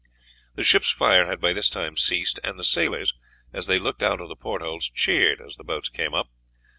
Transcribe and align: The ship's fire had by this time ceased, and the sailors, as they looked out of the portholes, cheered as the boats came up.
The 0.55 0.63
ship's 0.63 0.89
fire 0.89 1.27
had 1.27 1.39
by 1.39 1.53
this 1.53 1.69
time 1.69 1.95
ceased, 1.95 2.39
and 2.43 2.57
the 2.57 2.63
sailors, 2.63 3.13
as 3.53 3.67
they 3.67 3.77
looked 3.77 4.01
out 4.01 4.19
of 4.19 4.29
the 4.29 4.35
portholes, 4.35 4.89
cheered 4.89 5.39
as 5.39 5.57
the 5.57 5.63
boats 5.63 5.89
came 5.89 6.15
up. 6.15 6.31